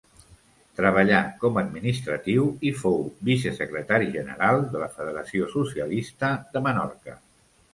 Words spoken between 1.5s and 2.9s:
administratiu i